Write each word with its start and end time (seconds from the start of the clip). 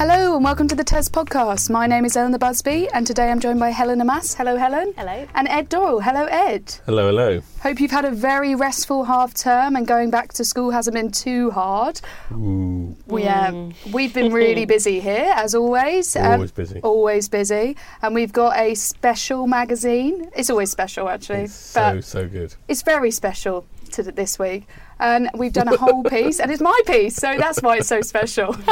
Hello 0.00 0.34
and 0.34 0.42
welcome 0.42 0.66
to 0.66 0.74
the 0.74 0.82
TES 0.82 1.10
podcast. 1.10 1.68
My 1.68 1.86
name 1.86 2.06
is 2.06 2.16
Eleanor 2.16 2.38
Busby 2.38 2.88
and 2.88 3.06
today 3.06 3.30
I'm 3.30 3.38
joined 3.38 3.60
by 3.60 3.68
Helen 3.68 4.00
Amass. 4.00 4.32
Hello, 4.32 4.56
Helen. 4.56 4.94
Hello. 4.96 5.26
And 5.34 5.46
Ed 5.46 5.68
Doyle. 5.68 6.00
Hello, 6.00 6.24
Ed. 6.24 6.74
Hello, 6.86 7.08
hello. 7.08 7.42
Hope 7.62 7.80
you've 7.80 7.90
had 7.90 8.06
a 8.06 8.10
very 8.10 8.54
restful 8.54 9.04
half 9.04 9.34
term 9.34 9.76
and 9.76 9.86
going 9.86 10.08
back 10.10 10.32
to 10.32 10.42
school 10.42 10.70
hasn't 10.70 10.94
been 10.94 11.10
too 11.10 11.50
hard. 11.50 12.00
Ooh, 12.32 12.96
We, 13.08 13.24
uh, 13.24 13.68
we've 13.92 14.14
been 14.14 14.32
really 14.32 14.64
busy 14.64 15.00
here, 15.00 15.34
as 15.36 15.54
always. 15.54 16.16
Um, 16.16 16.32
always 16.32 16.52
busy. 16.52 16.80
Always 16.80 17.28
busy. 17.28 17.76
And 18.00 18.14
we've 18.14 18.32
got 18.32 18.56
a 18.56 18.74
special 18.76 19.46
magazine. 19.46 20.30
It's 20.34 20.48
always 20.48 20.70
special, 20.70 21.10
actually. 21.10 21.40
It's 21.40 21.74
but 21.74 21.96
so 21.96 22.00
so 22.00 22.26
good. 22.26 22.54
it's 22.68 22.80
very 22.80 23.10
special 23.10 23.66
to 23.92 24.02
this 24.02 24.38
week. 24.38 24.66
And 24.98 25.30
we've 25.34 25.52
done 25.52 25.68
a 25.68 25.76
whole 25.76 26.02
piece, 26.04 26.40
and 26.40 26.50
it's 26.50 26.60
my 26.60 26.78
piece, 26.86 27.16
so 27.16 27.36
that's 27.38 27.62
why 27.62 27.78
it's 27.78 27.88
so 27.88 28.00
special. 28.02 28.54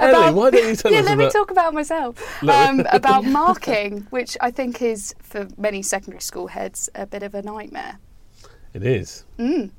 Ellie, 0.00 0.34
why 0.34 0.50
don't 0.50 0.68
you 0.68 0.76
tell 0.76 0.92
yeah, 0.92 1.00
us 1.00 1.06
let 1.06 1.18
me 1.18 1.30
talk 1.30 1.50
about 1.50 1.74
myself. 1.74 2.42
Um, 2.42 2.80
about 2.92 3.24
marking, 3.24 4.06
which 4.10 4.36
I 4.40 4.50
think 4.50 4.82
is 4.82 5.14
for 5.22 5.48
many 5.56 5.82
secondary 5.82 6.20
school 6.20 6.48
heads 6.48 6.88
a 6.94 7.06
bit 7.06 7.22
of 7.22 7.34
a 7.34 7.42
nightmare. 7.42 7.98
It 8.74 8.84
is. 8.84 9.24
Mm. 9.38 9.70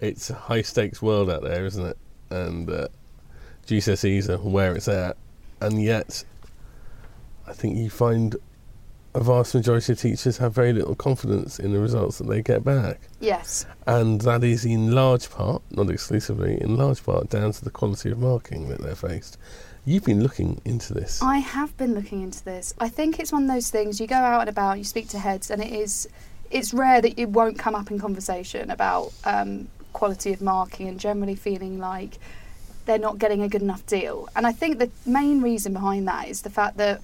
It's 0.00 0.30
a 0.30 0.34
high 0.34 0.62
stakes 0.62 1.02
world 1.02 1.30
out 1.30 1.42
there, 1.42 1.66
isn't 1.66 1.86
it? 1.86 1.98
And 2.30 2.70
uh, 2.70 2.88
GCSEs 3.66 4.28
are 4.28 4.38
where 4.38 4.74
it's 4.74 4.88
at, 4.88 5.16
and 5.60 5.82
yet 5.82 6.24
I 7.46 7.52
think 7.52 7.76
you 7.76 7.90
find 7.90 8.36
a 9.14 9.22
vast 9.22 9.54
majority 9.54 9.92
of 9.92 10.00
teachers 10.00 10.38
have 10.38 10.52
very 10.52 10.72
little 10.72 10.94
confidence 10.94 11.58
in 11.58 11.72
the 11.72 11.80
results 11.80 12.18
that 12.18 12.28
they 12.28 12.42
get 12.42 12.64
back. 12.64 13.00
Yes. 13.18 13.66
And 13.86 14.20
that 14.22 14.44
is 14.44 14.64
in 14.64 14.92
large 14.92 15.30
part, 15.30 15.62
not 15.70 15.90
exclusively, 15.90 16.60
in 16.60 16.76
large 16.76 17.02
part 17.04 17.28
down 17.28 17.52
to 17.52 17.64
the 17.64 17.70
quality 17.70 18.10
of 18.10 18.18
marking 18.18 18.68
that 18.68 18.80
they're 18.80 18.94
faced. 18.94 19.36
You've 19.84 20.04
been 20.04 20.22
looking 20.22 20.60
into 20.64 20.94
this. 20.94 21.20
I 21.22 21.38
have 21.38 21.76
been 21.76 21.94
looking 21.94 22.22
into 22.22 22.44
this. 22.44 22.74
I 22.78 22.88
think 22.88 23.18
it's 23.18 23.32
one 23.32 23.44
of 23.44 23.48
those 23.48 23.70
things 23.70 24.00
you 24.00 24.06
go 24.06 24.14
out 24.14 24.40
and 24.40 24.48
about, 24.48 24.78
you 24.78 24.84
speak 24.84 25.08
to 25.08 25.18
heads, 25.18 25.50
and 25.50 25.62
it 25.62 25.72
is 25.72 26.08
it's 26.50 26.74
rare 26.74 27.00
that 27.00 27.18
it 27.18 27.28
won't 27.28 27.58
come 27.58 27.74
up 27.74 27.90
in 27.90 27.98
conversation 27.98 28.70
about 28.70 29.12
um, 29.24 29.68
quality 29.92 30.32
of 30.32 30.42
marking 30.42 30.88
and 30.88 30.98
generally 30.98 31.36
feeling 31.36 31.78
like 31.78 32.18
they're 32.86 32.98
not 32.98 33.18
getting 33.18 33.42
a 33.42 33.48
good 33.48 33.62
enough 33.62 33.86
deal. 33.86 34.28
And 34.34 34.46
I 34.46 34.52
think 34.52 34.78
the 34.78 34.90
main 35.06 35.42
reason 35.42 35.72
behind 35.72 36.08
that 36.08 36.28
is 36.28 36.42
the 36.42 36.50
fact 36.50 36.76
that 36.78 37.00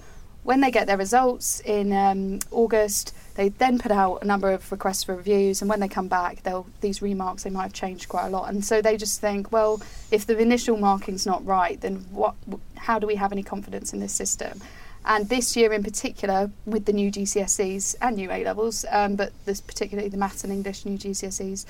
when 0.47 0.61
they 0.61 0.71
get 0.71 0.87
their 0.87 0.95
results 0.95 1.59
in 1.59 1.91
um, 1.91 2.39
August, 2.51 3.13
they 3.35 3.49
then 3.49 3.77
put 3.77 3.91
out 3.91 4.19
a 4.21 4.25
number 4.25 4.49
of 4.49 4.71
requests 4.71 5.03
for 5.03 5.13
reviews, 5.13 5.61
and 5.61 5.69
when 5.69 5.81
they 5.81 5.89
come 5.89 6.07
back, 6.07 6.41
they'll 6.43 6.65
these 6.79 7.01
remarks 7.01 7.43
they 7.43 7.49
might 7.49 7.63
have 7.63 7.73
changed 7.73 8.07
quite 8.07 8.27
a 8.27 8.29
lot, 8.29 8.49
and 8.49 8.63
so 8.63 8.81
they 8.81 8.95
just 8.95 9.19
think, 9.19 9.51
well, 9.51 9.81
if 10.09 10.25
the 10.25 10.37
initial 10.37 10.77
marking's 10.77 11.25
not 11.25 11.45
right, 11.45 11.81
then 11.81 11.95
what? 12.11 12.35
How 12.77 12.97
do 12.97 13.05
we 13.05 13.15
have 13.15 13.33
any 13.33 13.43
confidence 13.43 13.91
in 13.91 13.99
this 13.99 14.13
system? 14.13 14.61
And 15.03 15.27
this 15.27 15.57
year 15.57 15.73
in 15.73 15.83
particular, 15.83 16.49
with 16.65 16.85
the 16.85 16.93
new 16.93 17.11
GCSEs 17.11 17.95
and 18.01 18.15
new 18.15 18.31
A 18.31 18.45
levels, 18.45 18.85
um, 18.89 19.17
but 19.17 19.33
this 19.43 19.59
particularly 19.59 20.07
the 20.07 20.15
maths 20.15 20.45
and 20.45 20.53
English 20.53 20.85
new 20.85 20.97
GCSEs, 20.97 21.65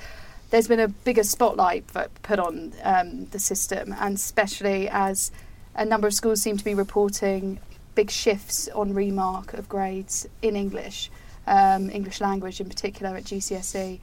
there's 0.50 0.68
been 0.68 0.78
a 0.78 0.86
bigger 0.86 1.24
spotlight 1.24 1.84
put 2.22 2.38
on 2.38 2.72
um, 2.84 3.26
the 3.32 3.40
system, 3.40 3.92
and 3.98 4.14
especially 4.14 4.88
as 4.88 5.32
a 5.74 5.84
number 5.84 6.06
of 6.06 6.14
schools 6.14 6.40
seem 6.40 6.56
to 6.56 6.64
be 6.64 6.74
reporting 6.74 7.58
big 7.98 8.10
shifts 8.12 8.68
on 8.76 8.94
remark 8.94 9.54
of 9.54 9.68
grades 9.68 10.24
in 10.40 10.54
English, 10.54 11.10
um, 11.48 11.90
English 11.90 12.20
language 12.20 12.60
in 12.60 12.68
particular 12.68 13.16
at 13.16 13.24
GCSE, 13.24 13.98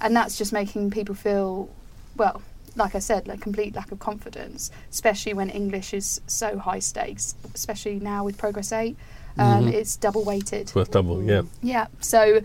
and 0.00 0.16
that's 0.16 0.36
just 0.36 0.52
making 0.52 0.90
people 0.90 1.14
feel, 1.14 1.68
well, 2.16 2.42
like 2.74 2.96
I 2.96 2.98
said, 2.98 3.28
like 3.28 3.40
complete 3.40 3.76
lack 3.76 3.92
of 3.92 4.00
confidence, 4.00 4.72
especially 4.90 5.32
when 5.32 5.48
English 5.48 5.94
is 5.94 6.20
so 6.26 6.58
high 6.58 6.80
stakes, 6.80 7.36
especially 7.54 8.00
now 8.00 8.24
with 8.24 8.36
Progress 8.36 8.72
8. 8.72 8.96
Um, 9.38 9.66
Mhm. 9.66 9.74
It's 9.74 9.94
double 9.96 10.24
weighted. 10.24 10.62
It's 10.62 10.74
worth 10.74 10.90
double, 10.90 11.22
yeah. 11.22 11.42
Yeah, 11.62 11.86
so 12.00 12.40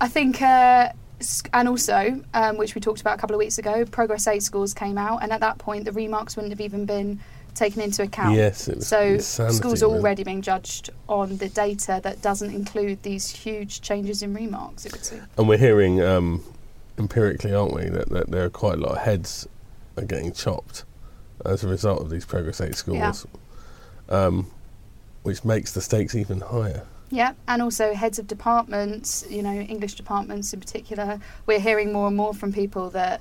I 0.00 0.08
think, 0.08 0.42
uh, 0.42 0.88
and 1.54 1.68
also, 1.68 2.24
um, 2.34 2.56
which 2.56 2.74
we 2.74 2.80
talked 2.80 3.00
about 3.00 3.18
a 3.18 3.20
couple 3.20 3.36
of 3.36 3.38
weeks 3.38 3.56
ago, 3.58 3.84
Progress 3.84 4.26
8 4.26 4.42
scores 4.42 4.74
came 4.74 4.98
out, 4.98 5.22
and 5.22 5.30
at 5.30 5.38
that 5.38 5.58
point, 5.58 5.84
the 5.84 5.92
remarks 5.92 6.34
wouldn't 6.34 6.50
have 6.50 6.60
even 6.60 6.86
been 6.86 7.20
taken 7.54 7.82
into 7.82 8.02
account. 8.02 8.36
Yes, 8.36 8.68
it 8.68 8.76
was 8.76 8.86
So 8.86 9.00
insanity, 9.00 9.56
schools 9.56 9.82
are 9.82 9.90
already 9.90 10.24
being 10.24 10.42
judged 10.42 10.90
on 11.08 11.36
the 11.36 11.48
data 11.48 12.00
that 12.02 12.22
doesn't 12.22 12.54
include 12.54 13.02
these 13.02 13.30
huge 13.30 13.80
changes 13.80 14.22
in 14.22 14.34
remarks. 14.34 14.86
It 14.86 14.92
would 14.92 15.04
seem. 15.04 15.22
And 15.36 15.48
we're 15.48 15.58
hearing 15.58 16.00
um, 16.02 16.42
empirically, 16.98 17.54
aren't 17.54 17.74
we, 17.74 17.88
that, 17.88 18.08
that 18.10 18.30
there 18.30 18.44
are 18.44 18.50
quite 18.50 18.74
a 18.74 18.80
lot 18.80 18.92
of 18.92 18.98
heads 18.98 19.48
are 19.96 20.04
getting 20.04 20.32
chopped 20.32 20.84
as 21.44 21.64
a 21.64 21.68
result 21.68 22.00
of 22.00 22.10
these 22.10 22.24
Progress 22.24 22.60
8 22.60 22.74
scores, 22.74 23.26
um, 24.08 24.50
which 25.22 25.44
makes 25.44 25.72
the 25.72 25.80
stakes 25.80 26.14
even 26.14 26.40
higher. 26.40 26.86
Yeah, 27.10 27.34
and 27.46 27.60
also 27.60 27.92
heads 27.92 28.18
of 28.18 28.26
departments, 28.26 29.26
you 29.28 29.42
know, 29.42 29.52
English 29.52 29.94
departments 29.94 30.54
in 30.54 30.60
particular. 30.60 31.20
We're 31.44 31.60
hearing 31.60 31.92
more 31.92 32.06
and 32.06 32.16
more 32.16 32.32
from 32.32 32.54
people 32.54 32.88
that 32.90 33.20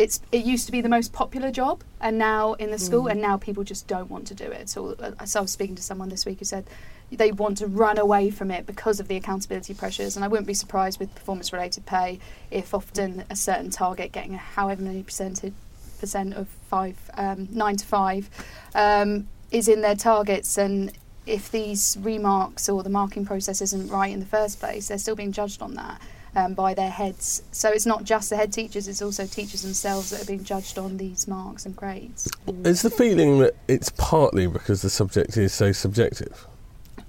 it's 0.00 0.18
it 0.32 0.46
used 0.46 0.64
to 0.64 0.72
be 0.72 0.80
the 0.80 0.88
most 0.88 1.12
popular 1.12 1.50
job, 1.50 1.84
and 2.00 2.16
now 2.16 2.54
in 2.54 2.70
the 2.70 2.78
school, 2.78 3.06
and 3.06 3.20
now 3.20 3.36
people 3.36 3.64
just 3.64 3.86
don't 3.86 4.10
want 4.10 4.26
to 4.28 4.34
do 4.34 4.44
it. 4.44 4.70
So, 4.70 4.96
uh, 4.98 5.26
so 5.26 5.40
I 5.40 5.42
was 5.42 5.50
speaking 5.50 5.76
to 5.76 5.82
someone 5.82 6.08
this 6.08 6.24
week 6.24 6.38
who 6.38 6.46
said 6.46 6.64
they 7.12 7.32
want 7.32 7.58
to 7.58 7.66
run 7.66 7.98
away 7.98 8.30
from 8.30 8.50
it 8.50 8.66
because 8.66 8.98
of 8.98 9.08
the 9.08 9.16
accountability 9.16 9.74
pressures, 9.74 10.16
and 10.16 10.24
I 10.24 10.28
wouldn't 10.28 10.46
be 10.46 10.54
surprised 10.54 10.98
with 10.98 11.14
performance-related 11.14 11.84
pay 11.84 12.18
if 12.50 12.72
often 12.72 13.24
a 13.28 13.36
certain 13.36 13.68
target, 13.68 14.10
getting 14.10 14.34
however 14.34 14.82
many 14.82 15.02
percentage 15.02 15.52
percent 15.98 16.32
of 16.32 16.48
five, 16.70 16.96
um, 17.18 17.48
nine 17.50 17.76
to 17.76 17.84
five, 17.84 18.30
um, 18.74 19.28
is 19.50 19.68
in 19.68 19.82
their 19.82 19.96
targets, 19.96 20.56
and 20.56 20.92
if 21.26 21.50
these 21.50 21.98
remarks 22.00 22.70
or 22.70 22.82
the 22.82 22.88
marking 22.88 23.26
process 23.26 23.60
isn't 23.60 23.88
right 23.88 24.12
in 24.12 24.20
the 24.20 24.32
first 24.38 24.60
place, 24.60 24.88
they're 24.88 24.96
still 24.96 25.16
being 25.16 25.32
judged 25.32 25.60
on 25.60 25.74
that 25.74 26.00
um, 26.36 26.54
by 26.54 26.74
their 26.74 26.90
heads. 26.90 27.42
So 27.52 27.70
it's 27.70 27.86
not 27.86 28.04
just 28.04 28.30
the 28.30 28.36
head 28.36 28.52
teachers; 28.52 28.88
it's 28.88 29.02
also 29.02 29.26
teachers 29.26 29.62
themselves 29.62 30.10
that 30.10 30.22
are 30.22 30.26
being 30.26 30.44
judged 30.44 30.78
on 30.78 30.96
these 30.96 31.26
marks 31.26 31.66
and 31.66 31.74
grades. 31.74 32.28
Is 32.64 32.82
the 32.82 32.90
feeling 32.90 33.38
that 33.40 33.54
it's 33.68 33.90
partly 33.90 34.46
because 34.46 34.82
the 34.82 34.90
subject 34.90 35.36
is 35.36 35.52
so 35.52 35.72
subjective? 35.72 36.46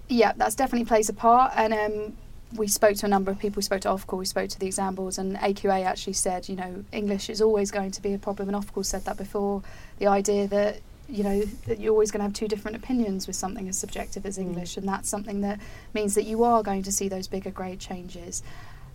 Yeah, 0.08 0.34
that's 0.36 0.56
definitely 0.56 0.86
plays 0.86 1.08
a 1.10 1.14
part. 1.14 1.54
And 1.56 1.74
um, 1.74 2.18
we 2.56 2.68
spoke 2.68 2.98
to 2.98 3.06
a 3.06 3.10
number 3.10 3.32
of 3.32 3.40
people. 3.40 3.58
We 3.58 3.64
spoke 3.64 3.82
to 3.82 3.90
Ofqual, 3.90 4.18
we 4.18 4.26
spoke 4.26 4.50
to 4.50 4.60
the 4.60 4.66
exam 4.66 4.96
boards, 4.96 5.18
and 5.18 5.38
AQA 5.38 5.86
actually 5.86 6.14
said, 6.14 6.50
you 6.50 6.56
know, 6.56 6.84
English 6.92 7.30
is 7.30 7.42
always 7.42 7.72
going 7.72 7.92
to 7.92 8.02
be 8.02 8.14
a 8.14 8.18
problem. 8.18 8.50
And 8.50 8.58
Ofqual 8.58 8.86
said 8.86 9.06
that 9.06 9.18
before. 9.18 9.64
The 10.00 10.08
idea 10.08 10.48
that 10.48 10.82
you 11.08 11.24
know 11.24 11.42
that 11.68 11.80
you're 11.80 11.92
always 11.92 12.10
going 12.10 12.20
to 12.20 12.24
have 12.24 12.34
two 12.34 12.48
different 12.48 12.78
opinions 12.78 13.28
with 13.28 13.36
something 13.36 13.68
as 13.68 13.78
subjective 13.78 14.26
as 14.26 14.38
English, 14.38 14.78
and 14.78 14.88
that's 14.88 15.10
something 15.10 15.42
that 15.42 15.60
means 15.94 16.16
that 16.16 16.24
you 16.24 16.44
are 16.44 16.64
going 16.64 16.84
to 16.84 16.92
see 16.92 17.08
those 17.08 17.28
bigger 17.28 17.52
grade 17.52 17.80
changes. 17.80 18.44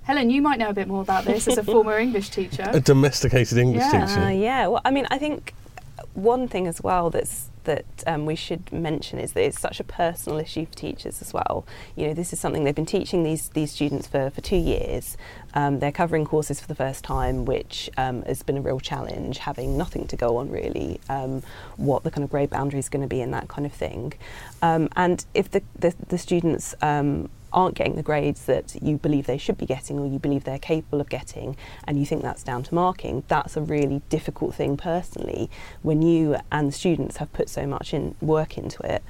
Helen, 0.06 0.31
you 0.31 0.41
might 0.41 0.59
know 0.59 0.69
a 0.69 0.72
bit 0.72 0.87
more 0.89 1.03
about 1.03 1.25
this 1.25 1.49
as 1.49 1.59
a 1.59 1.65
former 1.65 1.99
English 2.06 2.31
teacher. 2.31 2.65
A 2.72 2.81
domesticated 2.81 3.59
English 3.59 3.83
Yeah. 3.83 4.06
teacher. 4.06 4.21
Uh, 4.21 4.28
yeah, 4.31 4.67
well, 4.69 4.81
I 4.84 4.91
mean, 4.93 5.06
I 5.11 5.19
think 5.19 5.53
one 6.16 6.49
thing 6.49 6.66
as 6.66 6.82
well 6.82 7.10
that's 7.10 7.50
that 7.65 7.84
um, 8.06 8.27
we 8.27 8.37
should 8.37 8.72
mention 8.72 9.19
is 9.19 9.32
that 9.32 9.43
it's 9.43 9.60
such 9.60 9.81
a 9.81 9.84
personal 9.84 10.38
issue 10.38 10.65
for 10.66 10.75
teachers 10.75 11.21
as 11.21 11.34
well. 11.34 11.66
You 11.97 12.06
know, 12.06 12.15
this 12.15 12.32
is 12.32 12.41
something 12.41 12.65
they've 12.65 12.75
been 12.75 12.87
teaching 12.87 13.22
these 13.22 13.50
these 13.50 13.72
students 13.72 14.06
for, 14.06 14.31
for 14.31 14.41
two 14.41 14.56
years. 14.56 15.16
Um, 15.55 15.81
they're 15.81 15.93
covering 15.93 16.25
courses 16.25 16.60
for 16.60 16.69
the 16.69 16.75
first 16.75 17.05
time, 17.05 17.44
which 17.44 17.91
um, 17.97 18.22
has 18.22 18.43
been 18.43 18.56
a 18.56 18.60
real 18.60 18.81
challenge, 18.81 19.38
having 19.38 19.76
nothing 19.76 20.06
to 20.09 20.16
go 20.16 20.37
on 20.38 20.50
really, 20.50 21.00
um, 21.09 21.43
what 21.76 22.03
the 22.03 22.10
kind 22.10 22.25
of 22.25 22.31
grade 22.31 22.50
boundary 22.50 22.78
is 22.78 22.88
going 22.88 23.03
to 23.03 23.09
be 23.09 23.21
and 23.21 23.34
that 23.34 23.49
kind 23.49 23.66
of 23.66 23.72
thing. 23.72 24.12
Um, 24.62 24.88
and 24.97 25.25
if 25.34 25.50
the, 25.50 25.62
the, 25.78 25.94
the 26.09 26.19
students 26.19 26.75
um, 26.82 27.28
aren't 27.56 27.75
getting 27.75 27.97
the 27.97 28.03
grades 28.03 28.44
that 28.44 28.76
you 28.82 28.99
believe 28.99 29.26
they 29.26 29.38
should 29.38 29.56
be 29.56 29.66
getting 29.66 29.99
or 29.99 30.06
you 30.06 30.19
believe 30.19 30.44
they're 30.44 30.59
capable 30.59 31.00
of 31.00 31.09
getting 31.09 31.56
and 31.85 31.99
you 31.99 32.05
think 32.05 32.23
that's 32.23 32.43
down 32.43 32.62
to 32.62 32.75
marking, 32.75 33.25
that's 33.29 33.56
a 33.56 33.62
really 33.62 34.02
difficult 34.11 34.55
thing 34.55 34.76
personally 34.76 35.50
when 35.82 36.02
you 36.08 36.37
and 36.50 36.69
the 36.69 36.73
students 36.73 37.17
have 37.19 37.32
put 37.32 37.49
so 37.49 37.67
much 37.67 37.93
in 37.93 38.14
work 38.20 38.58
into 38.58 38.81
it. 38.94 39.03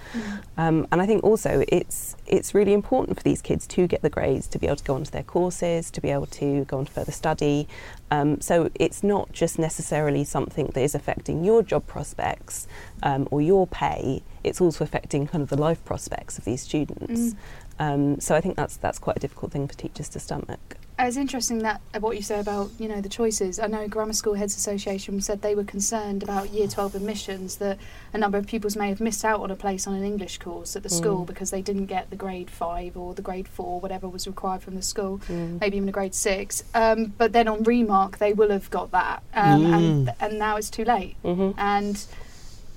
Um, 0.56 0.86
and 0.90 1.02
I 1.02 1.06
think 1.06 1.22
also 1.24 1.64
it's 1.68 2.16
it's 2.26 2.54
really 2.54 2.72
important 2.72 3.16
for 3.16 3.22
these 3.22 3.42
kids 3.42 3.66
to 3.68 3.86
get 3.86 4.02
the 4.02 4.10
grades 4.10 4.46
to 4.48 4.58
be 4.58 4.66
able 4.66 4.76
to 4.76 4.84
go 4.84 4.94
onto 4.94 5.10
their 5.10 5.22
courses, 5.22 5.90
to 5.92 6.00
be 6.00 6.10
able 6.10 6.26
to 6.26 6.64
go 6.64 6.78
on 6.78 6.86
to 6.86 6.92
further 6.92 7.12
study. 7.12 7.68
Um, 8.10 8.40
so 8.40 8.70
it's 8.74 9.02
not 9.02 9.32
just 9.32 9.58
necessarily 9.58 10.24
something 10.24 10.66
that 10.66 10.80
is 10.80 10.94
affecting 10.94 11.44
your 11.44 11.62
job 11.62 11.86
prospects 11.86 12.66
um, 13.02 13.28
or 13.30 13.40
your 13.42 13.66
pay. 13.66 14.22
It's 14.44 14.60
also 14.60 14.84
affecting 14.84 15.26
kind 15.26 15.42
of 15.42 15.48
the 15.48 15.56
life 15.56 15.84
prospects 15.84 16.38
of 16.38 16.44
these 16.44 16.62
students. 16.62 17.20
Mm. 17.20 17.36
Um, 17.78 18.20
so 18.20 18.34
I 18.34 18.40
think 18.40 18.56
that's 18.56 18.76
that's 18.76 18.98
quite 18.98 19.16
a 19.16 19.20
difficult 19.20 19.52
thing 19.52 19.68
for 19.68 19.74
teachers 19.74 20.08
to 20.10 20.20
stomach. 20.20 20.76
It's 20.98 21.18
interesting 21.18 21.58
that 21.58 21.82
uh, 21.92 22.00
what 22.00 22.16
you 22.16 22.22
say 22.22 22.40
about 22.40 22.70
you 22.78 22.88
know 22.88 23.02
the 23.02 23.08
choices. 23.10 23.58
I 23.58 23.66
know 23.66 23.86
Grammar 23.86 24.14
School 24.14 24.32
Heads 24.32 24.56
Association 24.56 25.20
said 25.20 25.42
they 25.42 25.54
were 25.54 25.62
concerned 25.64 26.22
about 26.22 26.54
Year 26.54 26.66
12 26.68 26.94
admissions 26.94 27.56
that 27.56 27.76
a 28.14 28.18
number 28.18 28.38
of 28.38 28.46
pupils 28.46 28.76
may 28.76 28.88
have 28.88 28.98
missed 29.00 29.22
out 29.22 29.40
on 29.40 29.50
a 29.50 29.56
place 29.56 29.86
on 29.86 29.92
an 29.94 30.04
English 30.04 30.38
course 30.38 30.74
at 30.74 30.82
the 30.82 30.88
school 30.88 31.24
Mm. 31.24 31.26
because 31.26 31.50
they 31.50 31.60
didn't 31.60 31.84
get 31.86 32.08
the 32.08 32.16
grade 32.16 32.50
five 32.50 32.96
or 32.96 33.12
the 33.12 33.20
grade 33.20 33.46
four, 33.46 33.78
whatever 33.78 34.08
was 34.08 34.26
required 34.26 34.62
from 34.62 34.74
the 34.74 34.80
school, 34.82 35.20
Mm. 35.28 35.60
maybe 35.60 35.76
even 35.76 35.88
a 35.90 35.92
grade 35.92 36.14
six. 36.14 36.64
Um, 36.74 37.12
but 37.18 37.34
then 37.34 37.46
on 37.46 37.62
remark 37.64 38.16
they 38.16 38.32
will 38.32 38.50
have 38.50 38.70
got 38.70 38.90
that, 38.92 39.22
um, 39.34 39.66
and 39.66 40.08
Mm. 40.08 40.14
and 40.18 40.38
now 40.38 40.56
it's 40.56 40.70
too 40.70 40.84
late. 40.84 41.16
hmm 41.22 41.50
And 41.58 42.02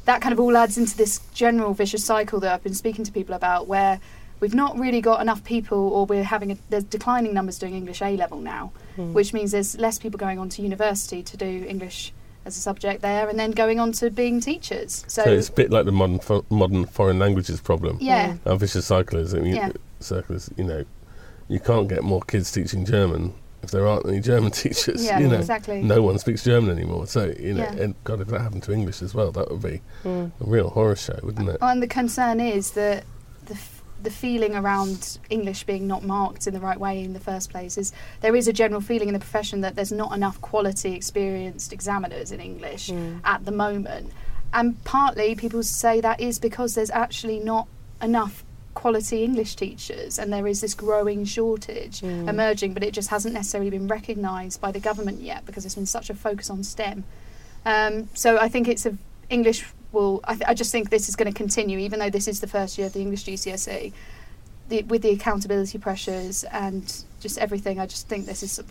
that 0.03 0.21
kind 0.21 0.33
of 0.33 0.39
all 0.41 0.57
adds 0.57 0.77
into 0.77 0.97
this 0.97 1.21
general 1.33 1.73
vicious 1.73 2.03
cycle 2.03 2.41
that 2.41 2.51
I've 2.53 2.63
been 2.63 2.73
speaking 2.73 3.05
to 3.05 3.11
people 3.13 3.33
about, 3.35 3.67
where 3.67 4.01
we've 4.39 4.53
not 4.55 4.77
really 4.79 5.01
got 5.01 5.21
enough 5.21 5.43
people, 5.43 5.77
or 5.77 6.05
we're 6.05 6.23
having 6.23 6.51
a, 6.51 6.57
there's 6.69 6.83
declining 6.83 7.33
numbers 7.33 7.59
doing 7.59 7.73
English 7.73 8.01
A 8.01 8.15
level 8.17 8.39
now, 8.39 8.71
Mm. 8.97 9.13
which 9.13 9.33
means 9.33 9.51
there's 9.51 9.77
less 9.77 9.97
people 9.99 10.17
going 10.17 10.39
on 10.39 10.49
to 10.49 10.61
university 10.61 11.23
to 11.23 11.37
do 11.37 11.65
English 11.67 12.13
as 12.45 12.57
a 12.57 12.59
subject 12.61 13.01
there, 13.01 13.29
and 13.29 13.37
then 13.39 13.51
going 13.51 13.79
on 13.79 13.91
to 13.93 14.09
being 14.09 14.39
teachers. 14.41 15.03
So, 15.07 15.23
So, 15.23 15.31
it's 15.31 15.49
a 15.49 15.51
bit 15.51 15.69
like 15.71 15.85
the 15.85 15.91
modern 15.91 16.19
fo- 16.19 16.45
modern 16.49 16.85
foreign 16.85 17.19
languages 17.19 17.59
problem. 17.61 17.97
yeah. 18.01 18.35
Our 18.45 18.55
vicious 18.57 18.85
cycle 18.87 19.19
is, 19.19 19.33
I 19.33 19.39
mean, 19.39 19.55
Yeah. 19.55 19.71
circle 19.99 20.35
is, 20.35 20.49
you 20.57 20.63
know, 20.63 20.83
you 21.47 21.59
can't 21.59 21.87
get 21.87 22.03
more 22.03 22.21
kids 22.21 22.51
teaching 22.51 22.85
German 22.85 23.33
if 23.61 23.71
there 23.71 23.85
aren't 23.87 24.05
any 24.07 24.19
German 24.21 24.51
teachers. 24.63 25.03
yeah, 25.03 25.19
you 25.19 25.27
know, 25.27 25.35
exactly. 25.37 25.81
no 25.81 26.01
one 26.01 26.17
speaks 26.17 26.43
German 26.43 26.69
anymore. 26.71 27.07
So 27.07 27.33
you 27.39 27.53
know, 27.55 27.63
Yeah. 27.63 27.83
and 27.83 27.95
God, 28.05 28.21
if 28.21 28.27
that 28.29 28.39
happened 28.41 28.63
to 28.63 28.71
English 28.73 29.01
as 29.01 29.13
well, 29.13 29.31
that 29.33 29.51
would 29.51 29.61
be 29.61 29.81
Mm. 30.05 30.31
a 30.39 30.49
real 30.49 30.69
horror 30.69 30.95
show, 30.95 31.19
wouldn't 31.23 31.49
it? 31.49 31.57
Oh, 31.61 31.67
and 31.67 31.83
the 31.83 31.87
concern 31.87 32.39
is 32.39 32.71
that 32.71 33.03
the, 33.45 33.53
f- 33.55 33.78
the 34.03 34.09
feeling 34.11 34.55
around 34.55 35.17
English 35.29 35.63
being 35.65 35.87
not 35.87 36.03
marked 36.03 36.47
in 36.47 36.53
the 36.53 36.59
right 36.59 36.79
way 36.79 37.03
in 37.03 37.13
the 37.13 37.19
first 37.19 37.49
place 37.49 37.77
is 37.77 37.91
there 38.21 38.35
is 38.35 38.47
a 38.47 38.53
general 38.53 38.81
feeling 38.81 39.07
in 39.09 39.13
the 39.13 39.19
profession 39.19 39.61
that 39.61 39.75
there's 39.75 39.91
not 39.91 40.13
enough 40.15 40.39
quality 40.41 40.93
experienced 40.95 41.73
examiners 41.73 42.31
in 42.31 42.39
English 42.39 42.89
Mm. 42.89 43.19
at 43.23 43.45
the 43.45 43.51
moment. 43.51 44.11
And 44.53 44.83
partly 44.83 45.35
people 45.35 45.61
say 45.63 46.01
that 46.01 46.19
is 46.19 46.39
because 46.39 46.75
there's 46.75 46.89
actually 46.89 47.39
not 47.39 47.67
enough 48.01 48.43
quality 48.73 49.23
English 49.23 49.55
teachers 49.55 50.17
and 50.17 50.31
there 50.31 50.47
is 50.47 50.61
this 50.61 50.73
growing 50.73 51.25
shortage 51.25 51.99
Mm. 52.01 52.29
emerging, 52.29 52.73
but 52.73 52.83
it 52.83 52.93
just 52.93 53.09
hasn't 53.09 53.33
necessarily 53.33 53.69
been 53.69 53.87
recognised 53.87 54.61
by 54.61 54.71
the 54.71 54.79
government 54.79 55.19
yet 55.21 55.45
because 55.45 55.63
there's 55.63 55.75
been 55.75 55.85
such 55.85 56.09
a 56.09 56.15
focus 56.15 56.49
on 56.49 56.63
STEM. 56.63 57.03
Um, 57.65 58.07
so 58.13 58.37
I 58.39 58.47
think 58.47 58.67
it's 58.67 58.85
a 58.85 58.95
English 59.29 59.65
will. 59.91 60.21
I, 60.23 60.33
th- 60.35 60.45
I 60.47 60.53
just 60.53 60.71
think 60.71 60.89
this 60.89 61.09
is 61.09 61.15
going 61.15 61.31
to 61.31 61.37
continue, 61.37 61.77
even 61.79 61.99
though 61.99 62.09
this 62.09 62.27
is 62.27 62.39
the 62.39 62.47
first 62.47 62.77
year 62.77 62.87
of 62.87 62.93
the 62.93 62.99
English 63.01 63.25
GCSE. 63.25 63.91
The, 64.69 64.83
with 64.83 65.01
the 65.01 65.09
accountability 65.09 65.79
pressures 65.79 66.43
and 66.51 66.83
just 67.19 67.39
everything, 67.39 67.79
I 67.79 67.87
just 67.87 68.07
think 68.07 68.27
this 68.27 68.43
is 68.43 68.61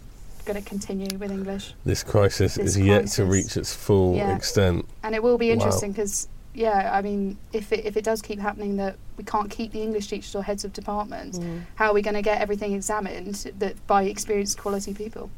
going 0.45 0.63
to 0.63 0.67
continue 0.69 1.19
with 1.19 1.33
English, 1.33 1.75
This 1.85 2.05
crisis 2.05 2.55
This 2.55 2.77
is 2.77 2.79
yet 2.79 3.07
to 3.09 3.25
reach 3.25 3.57
its 3.57 3.75
full 3.75 4.15
Yeah. 4.15 4.35
extent. 4.37 4.87
and 5.03 5.15
it 5.15 5.23
will 5.23 5.39
be 5.39 5.51
interesting 5.51 5.93
because. 5.93 6.29
Yeah, 6.55 6.91
I 6.93 7.03
mean, 7.03 7.37
if 7.53 7.73
it, 7.73 7.85
if 7.85 7.97
it 7.97 8.03
does 8.03 8.21
keep 8.21 8.41
happening 8.41 8.79
that 8.79 8.97
we 9.17 9.23
can't 9.23 9.49
keep 9.49 9.71
the 9.71 9.81
English 9.83 10.09
teachers 10.09 10.35
or 10.35 10.43
heads 10.43 10.65
of 10.65 10.73
departments, 10.73 11.39
Mm. 11.39 11.61
how 11.77 11.91
are 11.91 11.95
we 11.95 12.03
going 12.03 12.15
to 12.17 12.23
get 12.23 12.41
everything 12.41 12.73
examined 12.73 13.53
that 13.61 13.87
by 13.87 14.05
experienced 14.05 14.59
quality 14.59 14.93
people? 14.93 15.31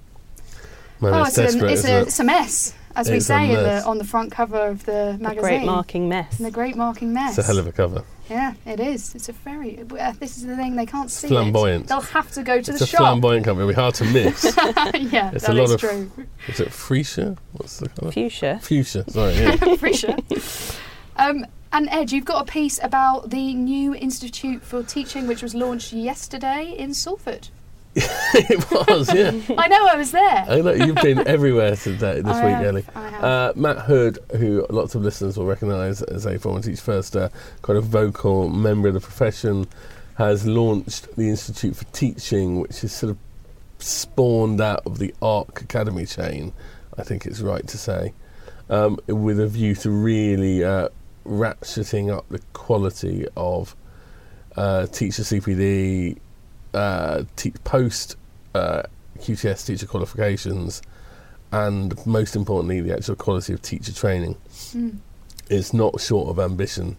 Man, 1.01 1.15
oh, 1.15 1.23
it's 1.23 1.39
it's, 1.39 1.55
a, 1.55 1.67
it's, 1.67 1.85
a, 1.85 1.99
it? 1.99 2.03
it's 2.09 2.21
a 2.21 2.25
mess, 2.25 2.75
as 2.95 3.11
we 3.11 3.21
say 3.21 3.49
in 3.49 3.55
the, 3.55 3.83
on 3.85 3.99
the 3.99 4.05
front 4.05 4.31
cover 4.33 4.59
of 4.69 4.85
the 4.85 5.15
The 5.17 5.23
magazine. 5.23 5.41
great 5.43 5.65
marking 5.65 6.09
mess. 6.09 6.37
The 6.39 6.51
great 6.51 6.77
marking 6.77 7.13
mess. 7.13 7.39
It's 7.39 7.47
a 7.47 7.51
hell 7.51 7.59
of 7.59 7.67
a 7.67 7.73
cover. 7.73 8.05
Yeah, 8.29 8.55
it 8.65 8.79
is. 8.79 9.15
It's 9.17 9.29
a 9.29 9.33
very. 9.33 9.81
Uh, 9.81 10.13
this 10.21 10.37
is 10.37 10.47
the 10.47 10.55
thing 10.57 10.77
they 10.77 10.87
can't 10.87 11.11
see. 11.11 11.27
flamboyant. 11.29 11.85
It. 11.85 11.89
They'll 11.89 12.01
have 12.01 12.31
to 12.33 12.43
go 12.45 12.61
to 12.61 12.71
It's 12.71 12.79
the 12.79 12.85
a 12.85 12.87
shop. 12.87 12.99
flamboyant 13.01 13.45
cover. 13.45 13.61
It'll 13.63 13.71
be 13.71 13.75
hard 13.75 13.95
to 13.97 14.05
miss. 14.05 14.45
yeah, 14.57 15.33
It's 15.35 15.47
that 15.47 15.49
a 15.49 15.53
lot 15.55 15.65
is 15.65 15.71
of- 15.73 15.81
true. 15.81 16.11
is 16.47 16.61
it 16.61 16.69
freesia? 16.69 17.37
What's 17.53 17.79
the 17.81 17.89
colour? 17.89 18.13
Fuchsia. 18.13 18.61
Fuchsia. 18.63 19.11
Sorry. 19.11 19.35
Yeah. 19.35 19.57
For 19.77 19.93
sure. 19.93 20.17
Um, 21.17 21.45
and 21.73 21.89
Ed, 21.91 22.13
you've 22.13 22.25
got 22.25 22.49
a 22.49 22.51
piece 22.51 22.79
about 22.83 23.31
the 23.31 23.55
new 23.55 23.95
Institute 23.95 24.63
for 24.63 24.83
Teaching, 24.83 25.27
which 25.27 25.43
was 25.43 25.55
launched 25.55 25.93
yesterday 25.93 26.75
in 26.77 26.95
Salford. 26.95 27.49
it 27.97 28.71
was. 28.71 29.13
Yeah. 29.13 29.33
I 29.59 29.67
know 29.67 29.87
I 29.87 29.97
was 29.97 30.13
there. 30.13 30.45
I 30.49 30.61
know 30.61 30.73
you've 30.73 30.95
been 30.97 31.27
everywhere 31.27 31.75
today 31.75 32.21
this 32.21 32.37
I 32.37 32.45
week, 32.45 32.55
have, 32.55 32.65
Ellie. 32.65 32.85
I 32.95 33.09
have. 33.09 33.25
Uh, 33.25 33.53
Matt 33.57 33.79
Hood, 33.79 34.19
who 34.37 34.65
lots 34.71 34.95
of 34.95 35.03
listeners 35.03 35.37
will 35.37 35.47
recognise 35.47 36.01
as 36.03 36.25
a 36.25 36.39
former 36.39 36.61
Teach 36.61 36.81
First 36.81 37.17
uh, 37.17 37.31
kind 37.63 37.77
of 37.77 37.85
vocal 37.87 38.49
member 38.49 38.87
of 38.89 38.95
the 38.95 39.01
profession, 39.01 39.67
has 40.15 40.47
launched 40.47 41.17
the 41.17 41.29
Institute 41.29 41.75
for 41.75 41.85
Teaching, 41.87 42.61
which 42.61 42.85
is 42.85 42.93
sort 42.93 43.11
of 43.11 43.19
spawned 43.79 44.61
out 44.61 44.87
of 44.87 44.99
the 44.99 45.13
Ark 45.21 45.61
Academy 45.63 46.07
chain, 46.07 46.53
I 46.97 47.03
think 47.03 47.27
it's 47.27 47.41
right 47.41 47.67
to 47.67 47.79
say, 47.79 48.13
um, 48.69 48.99
with 49.09 49.41
a 49.41 49.49
view 49.49 49.75
to 49.77 49.91
really 49.91 50.63
uh, 50.63 50.91
ratcheting 51.27 52.15
up 52.15 52.29
the 52.29 52.41
quality 52.53 53.27
of 53.37 53.75
uh, 54.57 54.87
teacher 54.87 55.23
CPD, 55.23 56.19
uh, 56.75 57.25
te- 57.37 57.53
post 57.65 58.17
uh, 58.55 58.83
QTS 59.19 59.67
teacher 59.67 59.87
qualifications, 59.87 60.83
and 61.53 61.95
most 62.07 62.37
importantly, 62.37 62.81
the 62.81 62.95
actual 62.95 63.17
quality 63.17 63.53
of 63.53 63.63
teacher 63.63 63.93
training. 63.93 64.37
Mm. 64.73 64.99
It's 65.49 65.73
not 65.75 66.01
short 66.01 66.29
of 66.29 66.39
ambition. 66.39 66.97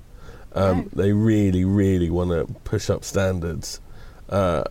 Um, 0.54 0.90
No. 0.94 1.04
They 1.04 1.14
really, 1.14 1.64
really 1.64 2.10
want 2.10 2.32
to 2.32 2.54
push 2.64 2.90
up 2.90 3.04
standards. 3.04 3.80
Uh, 4.30 4.64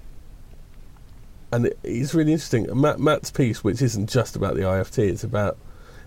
and 1.53 1.67
it, 1.67 1.79
it's 1.83 2.15
really 2.15 2.33
interesting. 2.33 2.69
Matt, 2.79 3.01
Matt's 3.01 3.31
piece, 3.31 3.65
which 3.65 3.83
isn't 3.83 4.09
just 4.09 4.37
about 4.37 4.55
the 4.55 4.63
IFT, 4.63 4.99
it's 4.99 5.25
about 5.25 5.57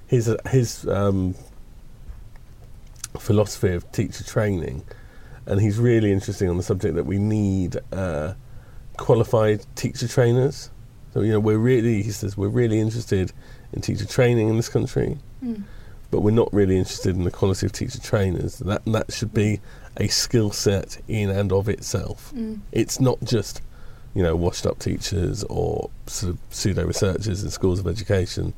his 0.08 0.34
his 0.50 0.88
um, 0.88 1.36
philosophy 3.20 3.74
of 3.74 3.92
teacher 3.92 4.24
training, 4.24 4.84
and 5.46 5.60
he's 5.60 5.80
really 5.80 6.12
interesting 6.12 6.50
on 6.50 6.58
the 6.58 6.64
subject 6.64 6.96
that 6.96 7.06
we 7.06 7.18
need 7.18 7.78
uh, 7.92 8.34
qualified 8.98 9.66
teacher 9.76 10.08
trainers. 10.08 10.70
So 11.14 11.22
you 11.22 11.32
know, 11.32 11.40
we're 11.40 11.58
really 11.58 12.02
he 12.02 12.12
says 12.12 12.36
we're 12.38 12.48
really 12.48 12.80
interested 12.80 13.32
in 13.72 13.82
teacher 13.82 14.06
training 14.06 14.50
in 14.50 14.58
this 14.58 14.70
country, 14.70 15.18
Mm. 15.44 15.64
but 16.12 16.22
we're 16.22 16.32
not 16.32 16.52
really 16.54 16.78
interested 16.78 17.16
in 17.16 17.24
the 17.24 17.32
quality 17.32 17.66
of 17.66 17.72
teacher 17.72 18.00
trainers. 18.00 18.60
That 18.60 18.84
that 18.86 19.12
should 19.14 19.34
be 19.34 19.60
a 19.98 20.08
skill 20.08 20.52
set 20.52 21.00
in 21.08 21.30
and 21.30 21.52
of 21.52 21.70
itself. 21.70 22.32
Mm. 22.36 22.60
It's 22.72 23.00
not 23.00 23.20
just 23.24 23.62
you 24.16 24.24
know 24.24 24.36
washed 24.36 24.66
up 24.66 24.80
teachers 24.80 25.44
or 25.46 25.90
sort 26.08 26.34
of 26.34 26.40
pseudo 26.50 26.86
researchers 26.86 27.44
in 27.44 27.50
schools 27.52 27.80
of 27.80 27.88
education. 27.88 28.54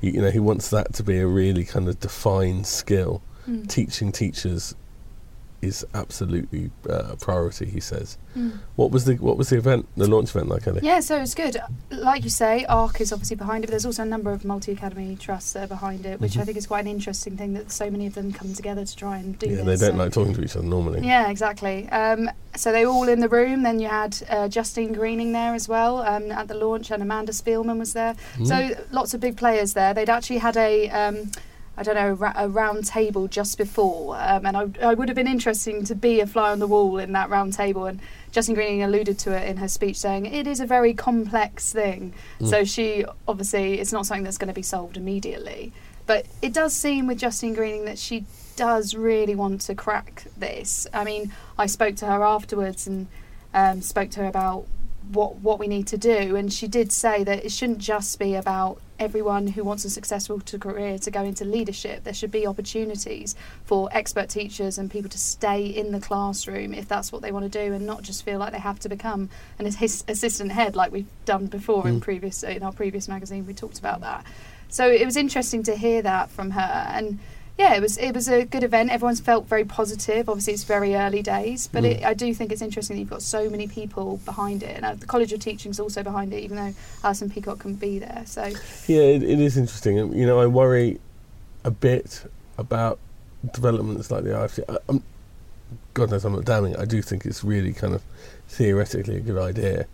He, 0.00 0.10
you 0.12 0.20
know, 0.22 0.30
he 0.30 0.38
wants 0.38 0.70
that 0.70 0.94
to 0.94 1.02
be 1.02 1.18
a 1.18 1.26
really 1.26 1.64
kind 1.64 1.88
of 1.88 1.98
defined 2.00 2.66
skill. 2.66 3.20
Mm. 3.48 3.66
Teaching 3.68 4.12
teachers 4.12 4.74
is 5.60 5.84
absolutely 5.94 6.70
uh, 6.88 7.08
a 7.12 7.16
priority. 7.16 7.66
He 7.66 7.80
says. 7.80 8.16
Mm. 8.36 8.58
What 8.76 8.90
was 8.92 9.04
the 9.04 9.14
what 9.16 9.36
was 9.36 9.48
the 9.48 9.56
event, 9.56 9.88
the 9.96 10.06
launch 10.08 10.30
event 10.30 10.48
like, 10.48 10.66
Ellie? 10.66 10.80
Yeah, 10.82 11.00
so 11.00 11.20
it's 11.20 11.34
good. 11.34 11.56
Like 11.90 12.22
you 12.22 12.30
say, 12.30 12.64
Ark 12.66 13.00
is 13.00 13.12
obviously 13.12 13.36
behind 13.36 13.64
it, 13.64 13.66
but 13.66 13.70
there's 13.72 13.86
also 13.86 14.02
a 14.02 14.06
number 14.06 14.30
of 14.30 14.44
multi 14.44 14.70
academy 14.72 15.16
trusts 15.16 15.52
that 15.54 15.64
are 15.64 15.66
behind 15.66 16.06
it, 16.06 16.20
which 16.20 16.32
Mhm. 16.34 16.40
I 16.42 16.44
think 16.44 16.56
is 16.56 16.66
quite 16.68 16.80
an 16.84 16.90
interesting 16.90 17.36
thing 17.36 17.54
that 17.54 17.72
so 17.72 17.90
many 17.90 18.06
of 18.06 18.14
them 18.14 18.32
come 18.32 18.54
together 18.54 18.84
to 18.84 18.96
try 18.96 19.16
and 19.18 19.36
do 19.38 19.48
yeah, 19.48 19.62
this. 19.62 19.80
they 19.80 19.86
don't 19.88 19.96
so- 19.96 20.04
like 20.04 20.12
talking 20.12 20.34
to 20.34 20.42
each 20.44 20.54
other 20.56 20.66
normally. 20.66 21.04
Yeah, 21.04 21.28
exactly. 21.28 21.88
Um, 21.88 22.30
so 22.54 22.70
they 22.70 22.86
were 22.86 22.92
all 22.92 23.08
in 23.08 23.20
the 23.20 23.28
room. 23.28 23.62
Then 23.64 23.80
you 23.80 23.88
had 23.88 24.16
uh, 24.30 24.46
Justine 24.48 24.92
Greening 24.92 25.32
there 25.32 25.54
as 25.54 25.68
well 25.68 25.98
um, 26.02 26.30
at 26.30 26.46
the 26.48 26.54
launch, 26.54 26.90
and 26.92 27.02
Amanda 27.02 27.32
Spielman 27.32 27.78
was 27.78 27.92
there. 27.94 28.14
Mm. 28.36 28.46
So 28.46 28.84
lots 28.92 29.14
of 29.14 29.20
big 29.20 29.36
players 29.36 29.72
there. 29.72 29.92
They'd 29.94 30.10
actually 30.10 30.38
had 30.38 30.56
a. 30.56 30.88
Um, 30.90 31.30
I 31.78 31.84
don't 31.84 31.94
know, 31.94 32.12
ra- 32.12 32.32
a 32.34 32.48
round 32.48 32.86
table 32.86 33.28
just 33.28 33.56
before, 33.56 34.16
um, 34.20 34.44
and 34.44 34.56
I, 34.56 34.68
I 34.82 34.94
would 34.94 35.08
have 35.08 35.14
been 35.14 35.28
interesting 35.28 35.84
to 35.84 35.94
be 35.94 36.18
a 36.18 36.26
fly 36.26 36.50
on 36.50 36.58
the 36.58 36.66
wall 36.66 36.98
in 36.98 37.12
that 37.12 37.30
round 37.30 37.52
table. 37.52 37.86
And 37.86 38.00
Justine 38.32 38.56
Greening 38.56 38.82
alluded 38.82 39.16
to 39.20 39.32
it 39.32 39.48
in 39.48 39.58
her 39.58 39.68
speech, 39.68 39.96
saying 39.96 40.26
it 40.26 40.48
is 40.48 40.58
a 40.58 40.66
very 40.66 40.92
complex 40.92 41.72
thing. 41.72 42.14
Mm. 42.40 42.50
So 42.50 42.64
she 42.64 43.04
obviously 43.28 43.78
it's 43.78 43.92
not 43.92 44.06
something 44.06 44.24
that's 44.24 44.38
going 44.38 44.48
to 44.48 44.54
be 44.54 44.62
solved 44.62 44.96
immediately, 44.96 45.72
but 46.06 46.26
it 46.42 46.52
does 46.52 46.74
seem 46.74 47.06
with 47.06 47.18
Justine 47.18 47.54
Greening 47.54 47.84
that 47.84 47.98
she 47.98 48.24
does 48.56 48.96
really 48.96 49.36
want 49.36 49.60
to 49.60 49.74
crack 49.76 50.24
this. 50.36 50.88
I 50.92 51.04
mean, 51.04 51.32
I 51.56 51.66
spoke 51.66 51.94
to 51.96 52.06
her 52.06 52.24
afterwards 52.24 52.88
and 52.88 53.06
um, 53.54 53.82
spoke 53.82 54.10
to 54.10 54.20
her 54.20 54.26
about 54.26 54.66
what 55.12 55.36
what 55.36 55.60
we 55.60 55.68
need 55.68 55.86
to 55.86 55.96
do, 55.96 56.34
and 56.34 56.52
she 56.52 56.66
did 56.66 56.90
say 56.90 57.22
that 57.22 57.44
it 57.44 57.52
shouldn't 57.52 57.78
just 57.78 58.18
be 58.18 58.34
about 58.34 58.80
everyone 58.98 59.48
who 59.48 59.64
wants 59.64 59.84
a 59.84 59.90
successful 59.90 60.40
to 60.40 60.58
career 60.58 60.98
to 60.98 61.10
go 61.10 61.22
into 61.22 61.44
leadership. 61.44 62.04
There 62.04 62.14
should 62.14 62.30
be 62.30 62.46
opportunities 62.46 63.36
for 63.64 63.88
expert 63.92 64.28
teachers 64.28 64.78
and 64.78 64.90
people 64.90 65.10
to 65.10 65.18
stay 65.18 65.64
in 65.66 65.92
the 65.92 66.00
classroom 66.00 66.74
if 66.74 66.88
that's 66.88 67.12
what 67.12 67.22
they 67.22 67.32
want 67.32 67.50
to 67.50 67.66
do, 67.66 67.72
and 67.72 67.86
not 67.86 68.02
just 68.02 68.24
feel 68.24 68.38
like 68.38 68.52
they 68.52 68.58
have 68.58 68.80
to 68.80 68.88
become 68.88 69.30
an 69.58 69.66
assistant 69.66 70.52
head 70.52 70.76
like 70.76 70.92
we've 70.92 71.06
done 71.24 71.46
before 71.46 71.86
in 71.86 72.00
Mm. 72.00 72.02
previous 72.02 72.42
in 72.42 72.62
our 72.62 72.72
previous 72.72 73.08
magazine. 73.08 73.46
We 73.46 73.54
talked 73.54 73.78
about 73.78 74.00
that. 74.00 74.24
So 74.68 74.90
it 74.90 75.04
was 75.04 75.16
interesting 75.16 75.62
to 75.64 75.76
hear 75.76 76.02
that 76.02 76.30
from 76.30 76.50
her, 76.50 76.86
and 76.92 77.18
yeah, 77.58 77.74
it 77.74 77.80
was 77.82 77.98
it 77.98 78.14
was 78.14 78.28
a 78.28 78.44
good 78.44 78.62
event. 78.62 78.90
Everyone's 78.90 79.20
felt 79.20 79.46
very 79.46 79.64
positive. 79.64 80.28
Obviously, 80.28 80.52
it's 80.54 80.64
very 80.64 80.94
early 80.94 81.22
days, 81.22 81.66
but 81.66 81.82
Mm. 81.82 81.90
it, 81.90 82.04
I 82.04 82.14
do 82.14 82.32
think 82.32 82.52
it's 82.52 82.62
interesting 82.62 82.96
that 82.96 83.00
you've 83.00 83.10
got 83.10 83.22
so 83.22 83.50
many 83.50 83.66
people 83.66 84.18
behind 84.24 84.62
it. 84.62 84.76
And 84.76 84.84
uh, 84.86 84.94
the 84.94 85.06
College 85.06 85.32
of 85.32 85.40
Teaching 85.40 85.70
is 85.72 85.80
also 85.80 86.02
behind 86.04 86.32
it, 86.32 86.40
even 86.42 86.56
though 86.56 86.72
Alison 87.02 87.28
Peacock 87.30 87.58
can 87.58 87.74
be 87.74 87.98
there. 87.98 88.22
So 88.26 88.44
Yeah, 88.86 89.00
it, 89.00 89.22
it 89.24 89.40
is 89.40 89.56
interesting. 89.56 89.96
You 90.14 90.26
know, 90.26 90.38
I 90.38 90.46
worry 90.46 91.00
a 91.64 91.70
bit 91.72 92.24
about 92.56 92.98
developments 93.52 94.10
like 94.10 94.22
the 94.24 94.30
IFT. 94.30 94.60
I, 94.68 94.78
I'm, 94.88 95.02
God 95.94 96.10
knows 96.10 96.24
I'm 96.24 96.34
not 96.34 96.44
damning 96.44 96.74
it. 96.74 96.78
I 96.78 96.84
do 96.84 97.02
think 97.02 97.26
it's 97.26 97.42
really 97.42 97.72
kind 97.72 97.92
of 97.92 98.02
theoretically 98.48 99.16
a 99.16 99.20
good 99.20 99.36
idea. 99.38 99.86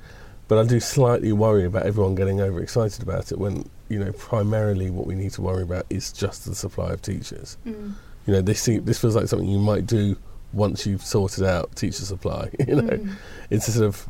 But 0.48 0.58
I 0.58 0.64
do 0.64 0.78
slightly 0.80 1.32
worry 1.32 1.64
about 1.64 1.86
everyone 1.86 2.14
getting 2.14 2.40
overexcited 2.40 3.02
about 3.02 3.32
it 3.32 3.38
when, 3.38 3.68
you 3.88 3.98
know, 3.98 4.12
primarily 4.12 4.90
what 4.90 5.06
we 5.06 5.14
need 5.14 5.32
to 5.32 5.42
worry 5.42 5.62
about 5.62 5.86
is 5.88 6.12
just 6.12 6.44
the 6.44 6.54
supply 6.54 6.92
of 6.92 7.00
teachers. 7.00 7.56
mm, 7.66 7.92
You 8.26 8.32
know, 8.34 8.42
this 8.42 8.64
this 8.66 8.98
feels 9.00 9.16
like 9.16 9.26
something 9.28 9.48
you 9.48 9.58
might 9.58 9.86
do 9.86 10.16
once 10.52 10.86
you've 10.86 11.02
sorted 11.04 11.44
out 11.44 11.74
teacher 11.76 12.04
supply. 12.04 12.50
You 12.68 12.76
know, 12.76 12.82
Mm. 12.96 13.10
it's 13.50 13.68
a 13.68 13.72
sort 13.72 13.86
of. 13.86 14.06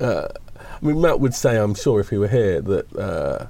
Uh, 0.00 0.28
I 0.82 0.84
mean, 0.86 1.00
Matt 1.00 1.20
would 1.20 1.34
say, 1.34 1.56
I'm 1.56 1.74
sure, 1.74 2.00
if 2.00 2.10
he 2.10 2.16
were 2.18 2.28
here, 2.28 2.60
that 2.60 2.96
uh, 2.96 3.46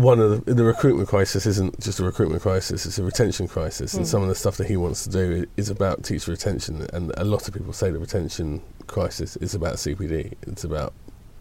one 0.00 0.18
of 0.20 0.44
the, 0.44 0.54
the 0.54 0.64
recruitment 0.64 1.08
crisis 1.08 1.46
isn't 1.46 1.78
just 1.80 2.00
a 2.00 2.04
recruitment 2.04 2.42
crisis; 2.42 2.86
it's 2.86 2.98
a 2.98 3.04
retention 3.04 3.46
crisis. 3.48 3.94
And 3.94 4.04
Mm. 4.04 4.08
some 4.08 4.22
of 4.22 4.28
the 4.28 4.34
stuff 4.34 4.56
that 4.56 4.66
he 4.68 4.76
wants 4.76 5.04
to 5.04 5.10
do 5.10 5.46
is 5.56 5.68
about 5.68 6.04
teacher 6.04 6.30
retention. 6.30 6.86
And 6.92 7.12
a 7.16 7.24
lot 7.24 7.46
of 7.48 7.54
people 7.54 7.72
say 7.72 7.90
the 7.90 7.98
retention 7.98 8.62
crisis 8.86 9.36
is 9.36 9.54
about 9.54 9.78
CPD. 9.78 10.34
It's 10.42 10.64
about 10.64 10.92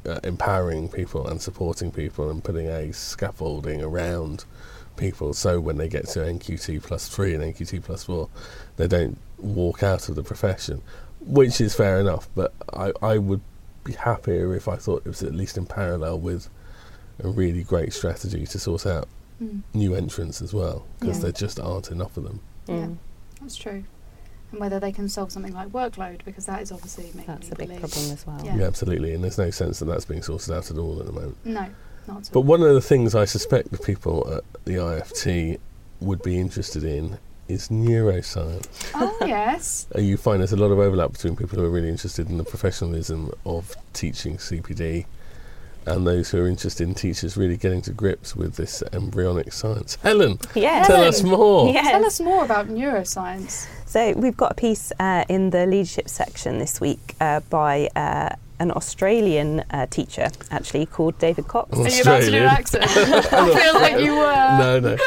uh, 0.07 0.19
empowering 0.23 0.89
people 0.89 1.27
and 1.27 1.41
supporting 1.41 1.91
people 1.91 2.29
and 2.29 2.43
putting 2.43 2.67
a 2.67 2.91
scaffolding 2.93 3.81
around 3.81 4.45
people 4.95 5.33
so 5.33 5.59
when 5.59 5.77
they 5.77 5.87
get 5.87 6.07
to 6.09 6.19
NQT 6.19 6.83
plus 6.83 7.07
three 7.07 7.33
and 7.33 7.43
NQT 7.43 7.83
plus 7.83 8.03
four, 8.03 8.29
they 8.77 8.87
don't 8.87 9.17
walk 9.37 9.81
out 9.83 10.09
of 10.09 10.15
the 10.15 10.23
profession, 10.23 10.81
which 11.21 11.61
is 11.61 11.73
fair 11.73 11.99
enough. 11.99 12.27
But 12.35 12.53
I, 12.73 12.91
I 13.01 13.17
would 13.17 13.41
be 13.83 13.93
happier 13.93 14.53
if 14.55 14.67
I 14.67 14.75
thought 14.75 15.03
it 15.05 15.09
was 15.09 15.23
at 15.23 15.33
least 15.33 15.57
in 15.57 15.65
parallel 15.65 16.19
with 16.19 16.49
a 17.23 17.27
really 17.29 17.63
great 17.63 17.93
strategy 17.93 18.45
to 18.47 18.59
sort 18.59 18.85
out 18.85 19.07
Mm. 19.41 19.61
new 19.73 19.95
entrants 19.95 20.41
as 20.41 20.53
well, 20.53 20.85
because 20.99 21.17
Yeah. 21.17 21.23
there 21.23 21.31
just 21.31 21.59
aren't 21.61 21.91
enough 21.91 22.17
of 22.17 22.23
them. 22.25 22.41
Yeah. 22.67 22.75
Mm. 22.87 22.97
That's 23.41 23.55
true. 23.55 23.83
And 24.51 24.59
whether 24.59 24.79
they 24.81 24.91
can 24.91 25.07
solve 25.07 25.31
something 25.31 25.53
like 25.53 25.69
workload, 25.69 26.25
because 26.25 26.45
that 26.47 26.61
is 26.61 26.71
obviously 26.73 27.05
making 27.15 27.23
That's 27.35 27.47
a 27.51 27.55
big 27.55 27.67
believe. 27.69 27.79
problem 27.79 28.11
as 28.11 28.27
well. 28.27 28.41
Yeah. 28.43 28.57
Yeah. 28.57 28.65
absolutely. 28.67 29.13
And 29.13 29.23
there's 29.23 29.37
no 29.37 29.49
sense 29.49 29.79
that 29.79 29.85
that's 29.85 30.03
being 30.03 30.21
sorted 30.23 30.51
out 30.53 30.69
at 30.69 30.77
all 30.77 30.99
at 30.99 31.05
the 31.05 31.13
moment. 31.13 31.37
No, 31.45 31.53
not 31.61 31.69
at 32.07 32.09
all. 32.09 32.21
But 32.33 32.39
all. 32.39 32.43
one 32.43 32.61
of 32.63 32.73
the 32.73 32.81
things 32.81 33.15
I 33.15 33.23
suspect 33.23 33.71
the 33.71 33.77
people 33.77 34.29
at 34.33 34.43
the 34.65 34.73
IFT 34.77 35.57
would 36.01 36.21
be 36.21 36.37
interested 36.37 36.83
in 36.83 37.17
is 37.47 37.69
neuroscience. 37.69 38.65
oh 38.95 39.17
yes. 39.25 39.87
Uh, 39.95 40.01
you 40.01 40.17
find 40.17 40.41
there's 40.41 40.51
a 40.51 40.57
lot 40.57 40.71
of 40.71 40.79
overlap 40.79 41.13
between 41.13 41.35
people 41.37 41.57
who 41.59 41.65
are 41.65 41.69
really 41.69 41.89
interested 41.89 42.29
in 42.29 42.37
the 42.37 42.43
professionalism 42.43 43.31
of 43.45 43.75
teaching 43.93 44.35
CPD 44.37 45.05
and 45.85 46.05
those 46.05 46.29
who 46.31 46.41
are 46.43 46.47
interested 46.47 46.87
in 46.87 46.93
teachers 46.93 47.35
really 47.37 47.57
getting 47.57 47.81
to 47.83 47.91
grips 47.91 48.35
with 48.35 48.55
this 48.55 48.83
embryonic 48.93 49.51
science. 49.53 49.97
Helen, 50.03 50.39
Yes. 50.55 50.87
tell 50.87 50.97
Helen. 50.97 51.09
us 51.09 51.23
more. 51.23 51.69
Yes. 51.73 51.87
Tell 51.87 52.05
us 52.05 52.19
more 52.19 52.43
about 52.45 52.67
neuroscience. 52.67 53.67
So 53.85 54.13
we've 54.13 54.37
got 54.37 54.51
a 54.51 54.55
piece 54.55 54.91
uh, 54.99 55.25
in 55.29 55.49
the 55.49 55.65
leadership 55.65 56.09
section 56.09 56.59
this 56.59 56.79
week 56.79 57.15
uh, 57.19 57.39
by 57.49 57.89
uh, 57.95 58.29
an 58.59 58.71
Australian 58.71 59.61
uh, 59.71 59.87
teacher, 59.87 60.27
actually 60.51 60.85
called 60.85 61.17
David 61.17 61.47
Cox. 61.47 61.71
Are 61.77 61.87
you 61.89 62.01
about 62.01 62.21
to 62.21 62.29
do 62.31 62.37
an 62.37 62.45
Australian. 62.45 62.45
accent? 62.45 62.83
I 63.33 63.59
feel 63.59 63.73
like 63.73 63.99
you 64.03 64.15
were. 64.15 64.57
No, 64.59 64.79
no. 64.79 64.97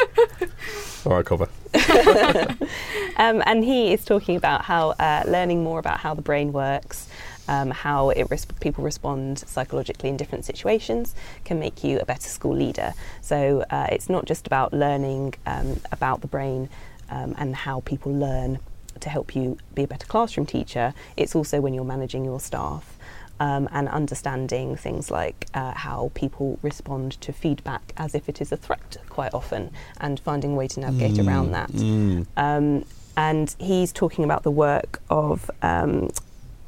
All 1.05 1.13
right, 1.17 1.25
cover. 1.25 1.47
Um, 3.15 3.43
and 3.45 3.63
he 3.63 3.93
is 3.93 4.03
talking 4.05 4.35
about 4.35 4.63
how 4.63 4.89
uh, 4.91 5.23
learning 5.27 5.63
more 5.63 5.77
about 5.77 5.99
how 5.99 6.15
the 6.15 6.23
brain 6.23 6.51
works, 6.51 7.07
um, 7.47 7.71
how 7.71 8.09
it 8.09 8.27
res- 8.29 8.45
people 8.59 8.83
respond 8.83 9.39
psychologically 9.39 10.09
in 10.09 10.17
different 10.17 10.45
situations, 10.45 11.15
can 11.43 11.59
make 11.59 11.83
you 11.83 11.99
a 11.99 12.05
better 12.05 12.29
school 12.29 12.55
leader. 12.55 12.93
So 13.21 13.63
uh, 13.69 13.87
it's 13.91 14.09
not 14.09 14.25
just 14.25 14.47
about 14.47 14.73
learning 14.73 15.35
um, 15.45 15.79
about 15.91 16.21
the 16.21 16.27
brain 16.27 16.69
um, 17.09 17.35
and 17.37 17.55
how 17.55 17.81
people 17.81 18.13
learn 18.13 18.59
to 18.99 19.09
help 19.09 19.35
you 19.35 19.57
be 19.73 19.83
a 19.83 19.87
better 19.87 20.07
classroom 20.07 20.45
teacher. 20.45 20.93
It's 21.17 21.35
also 21.35 21.59
when 21.59 21.73
you're 21.73 21.83
managing 21.83 22.25
your 22.25 22.39
staff. 22.39 22.97
Um, 23.39 23.67
and 23.71 23.89
understanding 23.89 24.77
things 24.77 25.09
like 25.09 25.47
uh, 25.53 25.73
how 25.73 26.11
people 26.13 26.59
respond 26.61 27.19
to 27.21 27.33
feedback 27.33 27.91
as 27.97 28.13
if 28.15 28.29
it 28.29 28.39
is 28.39 28.51
a 28.51 28.57
threat 28.57 28.97
quite 29.09 29.33
often, 29.33 29.71
and 29.99 30.19
finding 30.19 30.53
a 30.53 30.55
way 30.55 30.67
to 30.67 30.79
navigate 30.79 31.19
around 31.19 31.51
that. 31.51 31.69
Mm. 31.71 32.27
Um, 32.37 32.85
and 33.17 33.53
he's 33.59 33.91
talking 33.91 34.23
about 34.23 34.43
the 34.43 34.51
work 34.51 35.01
of 35.09 35.49
um, 35.61 36.11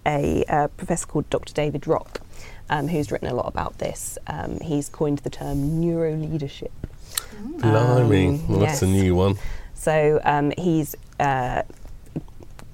a 0.05 0.43
uh, 0.47 0.67
professor 0.69 1.05
called 1.07 1.29
Dr. 1.29 1.53
David 1.53 1.87
Rock, 1.87 2.21
um, 2.69 2.87
who's 2.87 3.11
written 3.11 3.27
a 3.27 3.33
lot 3.33 3.47
about 3.47 3.77
this. 3.79 4.17
Um, 4.27 4.59
he's 4.59 4.89
coined 4.89 5.19
the 5.19 5.29
term 5.29 5.79
neuro 5.79 6.15
leadership. 6.15 6.71
Blimey, 7.59 8.27
Um, 8.27 8.47
well, 8.47 8.59
that's 8.59 8.81
a 8.81 8.87
new 8.87 9.15
one. 9.15 9.35
So 9.73 10.19
um, 10.23 10.51
he's 10.57 10.95
uh, 11.19 11.63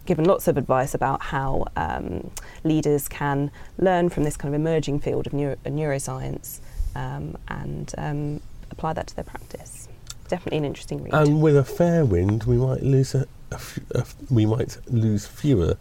given 0.05 0.25
lots 0.25 0.47
of 0.47 0.57
advice 0.57 0.93
about 0.93 1.21
how 1.21 1.65
um, 1.75 2.31
leaders 2.63 3.07
can 3.07 3.51
learn 3.77 4.09
from 4.09 4.23
this 4.23 4.37
kind 4.37 4.53
of 4.53 4.59
emerging 4.59 4.99
field 4.99 5.27
of 5.27 5.33
neuro- 5.33 5.57
neuroscience 5.65 6.59
um, 6.95 7.37
and 7.47 7.93
um, 7.97 8.41
apply 8.71 8.93
that 8.93 9.07
to 9.07 9.15
their 9.15 9.25
practice. 9.25 9.87
Definitely 10.27 10.59
an 10.59 10.65
interesting 10.65 11.03
read. 11.03 11.13
And 11.13 11.41
with 11.41 11.57
a 11.57 11.63
fair 11.63 12.05
wind, 12.05 12.43
we 12.45 12.55
might 12.57 12.81
lose 12.83 13.13
a, 13.13 13.27
a 13.51 13.59
a 13.95 14.05
we 14.29 14.45
might 14.45 14.77
lose 14.87 15.27
fewer 15.27 15.75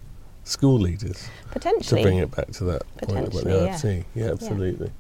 school 0.44 0.78
leaders 0.78 1.28
potentially 1.50 2.02
to 2.02 2.08
bring 2.08 2.18
it 2.18 2.30
back 2.30 2.50
to 2.50 2.64
that 2.64 2.82
point 2.98 3.28
about 3.28 3.32
the 3.32 3.38
Potentially, 3.42 3.66
yeah. 3.66 3.74
IFT. 3.74 4.04
Yeah, 4.14 4.30
absolutely. 4.30 4.90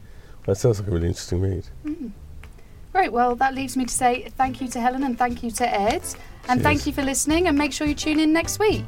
That 0.46 0.56
sounds 0.56 0.80
like 0.80 0.88
a 0.88 0.90
really 0.90 1.08
interesting 1.08 1.40
read. 1.40 1.64
Mm. 1.84 2.12
Right, 2.92 3.12
well, 3.12 3.36
that 3.36 3.54
leaves 3.54 3.76
me 3.76 3.84
to 3.84 3.94
say 3.94 4.28
thank 4.36 4.60
you 4.60 4.68
to 4.68 4.80
Helen 4.80 5.04
and 5.04 5.16
thank 5.16 5.42
you 5.42 5.50
to 5.52 5.68
Ed. 5.68 6.02
And 6.48 6.62
thank 6.62 6.86
you 6.86 6.92
for 6.92 7.02
listening, 7.02 7.46
and 7.46 7.56
make 7.56 7.72
sure 7.72 7.86
you 7.86 7.94
tune 7.94 8.18
in 8.18 8.32
next 8.32 8.58
week. 8.58 8.84